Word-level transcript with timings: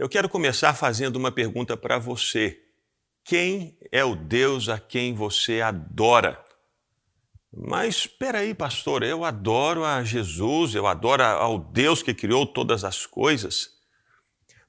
Eu 0.00 0.08
quero 0.08 0.30
começar 0.30 0.72
fazendo 0.72 1.16
uma 1.16 1.30
pergunta 1.30 1.76
para 1.76 1.98
você. 1.98 2.58
Quem 3.22 3.78
é 3.92 4.02
o 4.02 4.16
Deus 4.16 4.70
a 4.70 4.80
quem 4.80 5.12
você 5.12 5.60
adora? 5.60 6.42
Mas 7.52 7.96
espera 7.96 8.38
aí, 8.38 8.54
pastor, 8.54 9.02
eu 9.02 9.26
adoro 9.26 9.84
a 9.84 10.02
Jesus, 10.02 10.74
eu 10.74 10.86
adoro 10.86 11.22
ao 11.22 11.58
Deus 11.58 12.02
que 12.02 12.14
criou 12.14 12.46
todas 12.46 12.82
as 12.82 13.04
coisas. 13.04 13.72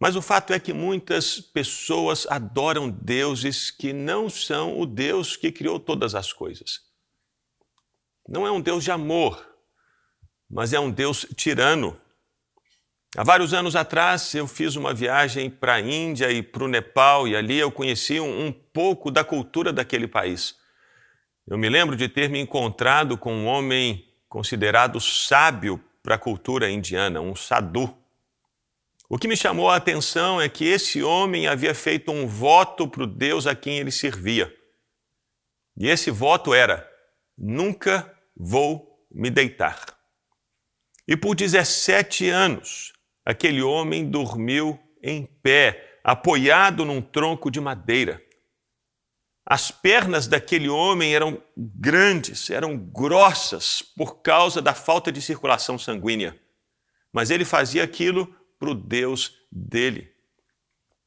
Mas 0.00 0.16
o 0.16 0.20
fato 0.20 0.52
é 0.52 0.58
que 0.58 0.72
muitas 0.72 1.40
pessoas 1.40 2.26
adoram 2.28 2.90
deuses 2.90 3.70
que 3.70 3.92
não 3.92 4.28
são 4.28 4.80
o 4.80 4.84
Deus 4.84 5.36
que 5.36 5.52
criou 5.52 5.78
todas 5.78 6.16
as 6.16 6.32
coisas. 6.32 6.80
Não 8.28 8.44
é 8.44 8.50
um 8.50 8.60
Deus 8.60 8.82
de 8.82 8.90
amor, 8.90 9.48
mas 10.50 10.72
é 10.72 10.80
um 10.80 10.90
Deus 10.90 11.24
tirano. 11.36 11.96
Há 13.16 13.24
vários 13.24 13.52
anos 13.52 13.74
atrás 13.74 14.32
eu 14.34 14.46
fiz 14.46 14.76
uma 14.76 14.94
viagem 14.94 15.50
para 15.50 15.74
a 15.74 15.80
Índia 15.80 16.30
e 16.30 16.42
para 16.42 16.62
o 16.62 16.68
Nepal 16.68 17.26
e 17.26 17.34
ali 17.34 17.58
eu 17.58 17.72
conheci 17.72 18.20
um, 18.20 18.46
um 18.46 18.52
pouco 18.52 19.10
da 19.10 19.24
cultura 19.24 19.72
daquele 19.72 20.06
país. 20.06 20.54
Eu 21.44 21.58
me 21.58 21.68
lembro 21.68 21.96
de 21.96 22.08
ter 22.08 22.30
me 22.30 22.38
encontrado 22.38 23.18
com 23.18 23.34
um 23.34 23.46
homem 23.46 24.08
considerado 24.28 25.00
sábio 25.00 25.82
para 26.04 26.14
a 26.14 26.18
cultura 26.18 26.70
indiana, 26.70 27.20
um 27.20 27.34
sadhu. 27.34 27.98
O 29.08 29.18
que 29.18 29.26
me 29.26 29.36
chamou 29.36 29.68
a 29.68 29.74
atenção 29.74 30.40
é 30.40 30.48
que 30.48 30.64
esse 30.64 31.02
homem 31.02 31.48
havia 31.48 31.74
feito 31.74 32.12
um 32.12 32.28
voto 32.28 32.86
para 32.86 33.02
o 33.02 33.08
Deus 33.08 33.44
a 33.44 33.56
quem 33.56 33.78
ele 33.78 33.90
servia. 33.90 34.54
E 35.76 35.88
esse 35.88 36.12
voto 36.12 36.54
era: 36.54 36.88
nunca 37.36 38.16
vou 38.36 39.04
me 39.10 39.30
deitar. 39.30 39.84
E 41.08 41.16
por 41.16 41.34
17 41.34 42.28
anos, 42.28 42.92
aquele 43.24 43.62
homem 43.62 44.08
dormiu 44.08 44.78
em 45.02 45.24
pé, 45.42 45.98
apoiado 46.04 46.84
num 46.84 47.00
tronco 47.00 47.50
de 47.50 47.60
madeira. 47.60 48.22
As 49.44 49.70
pernas 49.70 50.26
daquele 50.26 50.68
homem 50.68 51.14
eram 51.14 51.42
grandes, 51.56 52.50
eram 52.50 52.76
grossas 52.76 53.82
por 53.96 54.22
causa 54.22 54.62
da 54.62 54.74
falta 54.74 55.10
de 55.10 55.20
circulação 55.20 55.78
sanguínea. 55.78 56.38
Mas 57.12 57.30
ele 57.30 57.44
fazia 57.44 57.82
aquilo 57.82 58.32
para 58.58 58.70
o 58.70 58.74
Deus 58.74 59.34
dele. 59.50 60.12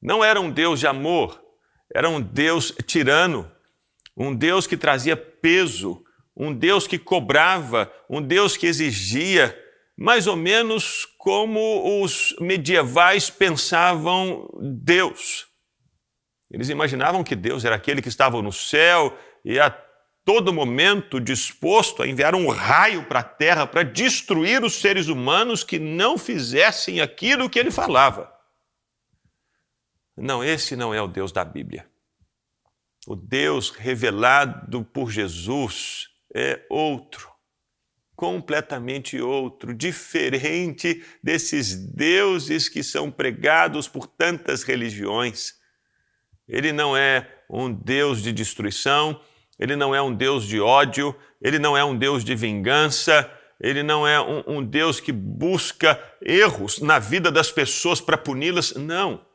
Não 0.02 0.24
era 0.24 0.42
um 0.42 0.52
Deus 0.52 0.80
de 0.80 0.88
amor, 0.88 1.42
era 1.94 2.10
um 2.10 2.20
Deus 2.20 2.74
tirano, 2.86 3.50
um 4.18 4.36
Deus 4.36 4.68
que 4.68 4.76
trazia 4.76 5.16
peso, 5.16 6.04
um 6.36 6.54
Deus 6.54 6.86
que 6.88 7.00
cobrava, 7.00 7.92
um 8.10 8.22
Deus 8.22 8.58
que 8.58 8.68
exigia, 8.68 9.58
mais 9.98 10.28
ou 10.28 10.36
menos 10.36 11.06
como 11.18 12.04
os 12.04 12.36
medievais 12.40 13.30
pensavam 13.30 14.50
Deus. 14.60 15.48
Eles 16.50 16.70
imaginavam 16.70 17.24
que 17.24 17.36
Deus 17.36 17.66
era 17.66 17.76
aquele 17.76 18.02
que 18.02 18.10
estava 18.10 18.42
no 18.42 18.52
céu 18.52 19.18
e 19.44 19.60
a 19.60 19.70
todo 20.26 20.54
momento 20.54 21.20
disposto 21.20 22.02
a 22.02 22.08
enviar 22.08 22.36
um 22.36 22.48
raio 22.48 23.06
para 23.06 23.20
a 23.20 23.24
terra 23.24 23.68
para 23.68 23.84
destruir 23.84 24.64
os 24.64 24.76
seres 24.76 25.08
humanos 25.08 25.64
que 25.64 25.80
não 25.80 26.18
fizessem 26.18 27.02
aquilo 27.02 27.50
que 27.50 27.60
ele 27.60 27.72
falava. 27.72 28.32
Não, 30.16 30.44
esse 30.44 30.76
não 30.76 30.94
é 30.94 31.02
o 31.02 31.08
Deus 31.08 31.32
da 31.32 31.44
Bíblia. 31.44 31.88
O 33.08 33.16
Deus 33.16 33.72
revelado 33.72 34.84
por 34.84 35.10
Jesus 35.10 36.08
é 36.34 36.66
outro, 36.70 37.33
completamente 38.16 39.20
outro, 39.20 39.74
diferente 39.74 41.04
desses 41.22 41.76
deuses 41.76 42.70
que 42.70 42.84
são 42.84 43.10
pregados 43.10 43.88
por 43.88 44.08
tantas 44.08 44.64
religiões. 44.64 45.56
Ele 46.48 46.72
não 46.72 46.96
é 46.96 47.28
um 47.50 47.72
Deus 47.74 48.22
de 48.22 48.32
destruição, 48.32 49.20
ele 49.58 49.76
não 49.76 49.94
é 49.94 50.02
um 50.02 50.14
Deus 50.14 50.46
de 50.46 50.60
ódio, 50.60 51.16
ele 51.42 51.60
não 51.60 51.76
é 51.76 51.84
um 51.84 51.98
Deus 51.98 52.24
de 52.24 52.36
vingança, 52.36 53.32
ele 53.60 53.82
não 53.82 54.08
é 54.08 54.20
um, 54.20 54.58
um 54.58 54.64
Deus 54.64 55.00
que 55.00 55.12
busca 55.12 56.02
erros 56.22 56.80
na 56.80 57.00
vida 57.00 57.32
das 57.32 57.52
pessoas 57.52 58.02
para 58.02 58.18
puni-las. 58.18 58.74
Não. 58.74 59.26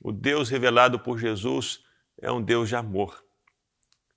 O 0.00 0.12
Deus 0.12 0.48
revelado 0.48 0.98
por 0.98 1.18
Jesus 1.18 1.80
é 2.20 2.30
um 2.30 2.42
Deus 2.42 2.68
de 2.68 2.76
amor. 2.76 3.27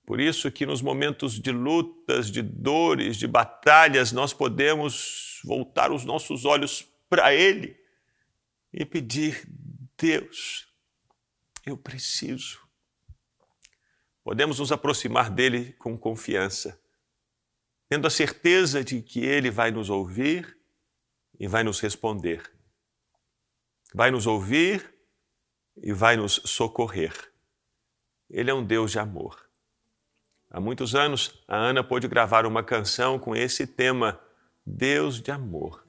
Por 0.04 0.20
isso 0.20 0.50
que 0.50 0.66
nos 0.66 0.82
momentos 0.82 1.40
de 1.40 1.52
lutas, 1.52 2.30
de 2.30 2.42
dores, 2.42 3.16
de 3.16 3.26
batalhas, 3.26 4.12
nós 4.12 4.32
podemos 4.32 5.40
voltar 5.44 5.92
os 5.92 6.04
nossos 6.04 6.44
olhos 6.44 6.82
para 7.08 7.34
Ele 7.34 7.76
e 8.72 8.84
pedir: 8.84 9.48
Deus, 9.96 10.66
eu 11.64 11.76
preciso 11.76 12.62
podemos 14.22 14.58
nos 14.58 14.72
aproximar 14.72 15.30
dele 15.30 15.72
com 15.74 15.98
confiança, 15.98 16.80
tendo 17.88 18.06
a 18.06 18.10
certeza 18.10 18.82
de 18.84 19.02
que 19.02 19.20
ele 19.20 19.50
vai 19.50 19.70
nos 19.70 19.90
ouvir 19.90 20.56
e 21.38 21.46
vai 21.46 21.62
nos 21.62 21.80
responder. 21.80 22.50
Vai 23.94 24.10
nos 24.10 24.26
ouvir 24.26 24.94
e 25.76 25.92
vai 25.92 26.16
nos 26.16 26.40
socorrer. 26.44 27.12
Ele 28.30 28.50
é 28.50 28.54
um 28.54 28.64
Deus 28.64 28.92
de 28.92 28.98
amor. 28.98 29.50
Há 30.52 30.60
muitos 30.60 30.94
anos, 30.94 31.32
a 31.48 31.56
Ana 31.56 31.82
pôde 31.82 32.06
gravar 32.06 32.44
uma 32.44 32.62
canção 32.62 33.18
com 33.18 33.34
esse 33.34 33.66
tema, 33.66 34.20
Deus 34.66 35.20
de 35.20 35.30
amor. 35.30 35.82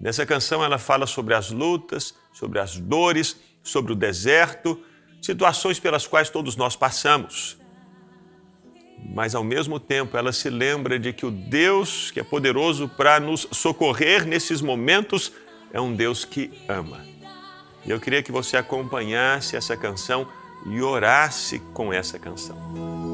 Nessa 0.00 0.26
canção, 0.26 0.64
ela 0.64 0.78
fala 0.78 1.06
sobre 1.06 1.32
as 1.32 1.50
lutas, 1.50 2.14
sobre 2.32 2.58
as 2.58 2.76
dores, 2.76 3.40
sobre 3.62 3.92
o 3.92 3.96
deserto 3.96 4.82
situações 5.26 5.80
pelas 5.80 6.06
quais 6.06 6.30
todos 6.30 6.56
nós 6.56 6.76
passamos. 6.76 7.58
Mas 9.14 9.34
ao 9.34 9.44
mesmo 9.44 9.78
tempo 9.78 10.16
ela 10.16 10.32
se 10.32 10.48
lembra 10.48 10.98
de 10.98 11.12
que 11.12 11.26
o 11.26 11.30
Deus 11.30 12.10
que 12.10 12.20
é 12.20 12.24
poderoso 12.24 12.88
para 12.88 13.20
nos 13.20 13.46
socorrer 13.52 14.26
nesses 14.26 14.60
momentos 14.60 15.32
é 15.72 15.80
um 15.80 15.94
Deus 15.94 16.24
que 16.24 16.50
ama. 16.68 17.04
E 17.84 17.90
eu 17.90 18.00
queria 18.00 18.22
que 18.22 18.32
você 18.32 18.56
acompanhasse 18.56 19.56
essa 19.56 19.76
canção 19.76 20.28
e 20.66 20.80
orasse 20.80 21.60
com 21.72 21.92
essa 21.92 22.18
canção. 22.18 23.05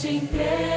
te 0.00 0.08
entrego. 0.08 0.71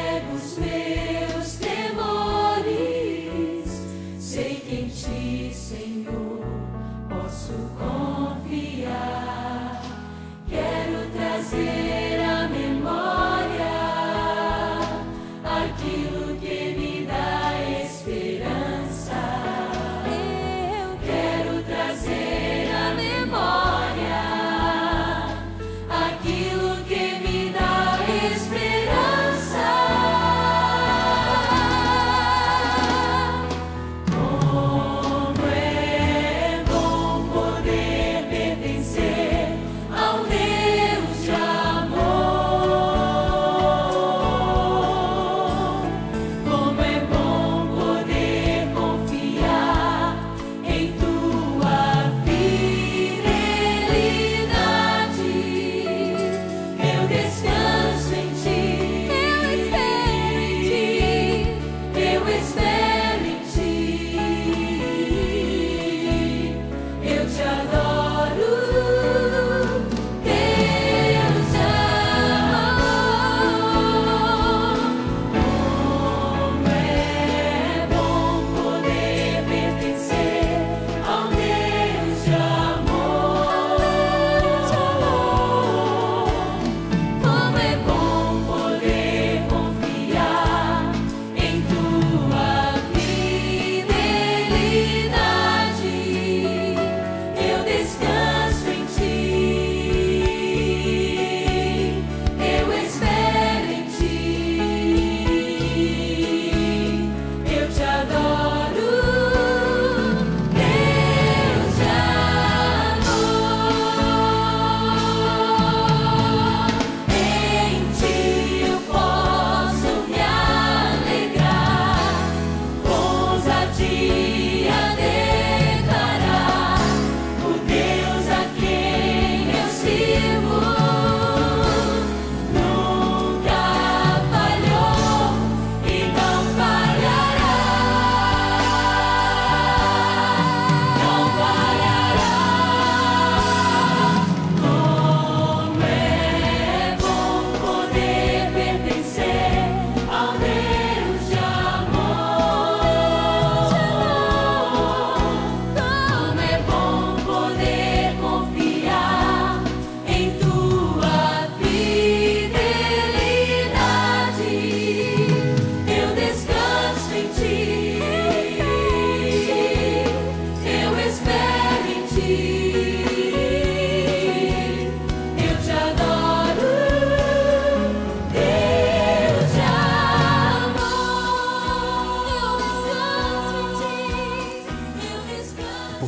You. 123.95 124.24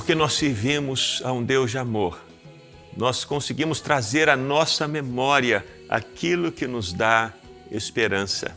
Porque 0.08 0.16
nós 0.16 0.36
servimos 0.36 1.22
a 1.26 1.34
um 1.34 1.44
Deus 1.44 1.70
de 1.70 1.78
amor, 1.78 2.18
nós 2.96 3.26
conseguimos 3.26 3.82
trazer 3.82 4.30
à 4.30 4.38
nossa 4.38 4.88
memória 4.88 5.66
aquilo 5.90 6.50
que 6.50 6.66
nos 6.66 6.94
dá 6.94 7.34
esperança. 7.70 8.56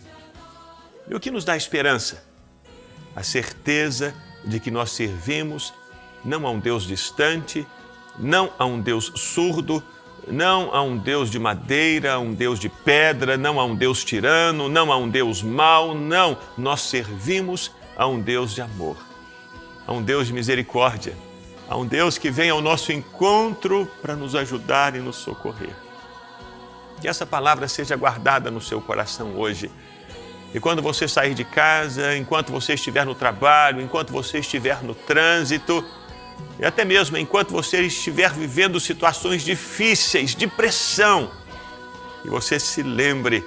E 1.09 1.13
o 1.13 1.19
que 1.19 1.29
nos 1.29 1.45
dá 1.45 1.57
esperança? 1.57 2.25
A 3.17 3.25
certeza 3.25 4.15
de 4.45 4.61
que 4.61 4.71
nós 4.71 4.93
servimos 4.93 5.75
não 6.25 6.47
a 6.47 6.53
um 6.53 6.61
Deus 6.61 6.85
distante, 6.85 7.67
não 8.17 8.53
a 8.57 8.65
um 8.65 8.81
Deus 8.81 9.11
surdo, 9.17 9.83
não 10.29 10.73
a 10.73 10.81
um 10.83 10.97
Deus 10.97 11.33
de 11.33 11.41
madeira, 11.41 12.13
a 12.13 12.19
um 12.21 12.33
Deus 12.33 12.61
de 12.61 12.69
pedra, 12.69 13.37
não 13.37 13.59
a 13.59 13.65
um 13.65 13.75
Deus 13.75 14.05
tirano, 14.05 14.69
não 14.69 14.93
a 14.93 14.97
um 14.97 15.11
Deus 15.11 15.43
mau, 15.43 15.97
não. 15.97 16.39
Nós 16.57 16.83
servimos 16.83 17.73
a 17.97 18.07
um 18.07 18.21
Deus 18.21 18.55
de 18.55 18.63
amor, 18.63 18.97
a 19.85 19.93
um 19.93 20.01
Deus 20.01 20.29
de 20.29 20.33
misericórdia, 20.33 21.13
a 21.71 21.77
um 21.77 21.87
Deus 21.87 22.19
que 22.19 22.33
vem 22.33 22.51
ao 22.51 22.61
nosso 22.61 22.91
encontro 22.91 23.89
para 24.03 24.17
nos 24.17 24.35
ajudar 24.35 24.97
e 24.97 24.99
nos 24.99 25.15
socorrer. 25.15 25.71
Que 27.01 27.07
essa 27.07 27.25
palavra 27.25 27.69
seja 27.69 27.95
guardada 27.95 28.51
no 28.51 28.61
seu 28.61 28.81
coração 28.81 29.39
hoje. 29.39 29.71
E 30.53 30.59
quando 30.59 30.83
você 30.83 31.07
sair 31.07 31.33
de 31.33 31.45
casa, 31.45 32.17
enquanto 32.17 32.51
você 32.51 32.75
estiver 32.75 33.07
no 33.07 33.15
trabalho, 33.15 33.81
enquanto 33.81 34.13
você 34.13 34.41
estiver 34.41 34.83
no 34.83 34.97
trânsito, 34.97 35.85
e 36.59 36.65
até 36.65 36.85
mesmo 36.85 37.17
enquanto 37.17 37.53
você 37.53 37.83
estiver 37.83 38.33
vivendo 38.33 38.81
situações 38.81 39.45
difíceis, 39.45 40.35
de 40.35 40.49
pressão, 40.49 41.31
e 42.25 42.29
você 42.29 42.59
se 42.59 42.83
lembre 42.83 43.47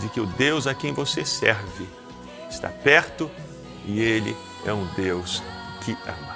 de 0.00 0.08
que 0.08 0.20
o 0.20 0.26
Deus 0.26 0.66
a 0.66 0.74
quem 0.74 0.94
você 0.94 1.22
serve 1.22 1.86
está 2.48 2.70
perto 2.70 3.30
e 3.84 4.00
Ele 4.00 4.34
é 4.64 4.72
um 4.72 4.86
Deus 4.94 5.42
que 5.84 5.94
ama. 6.06 6.35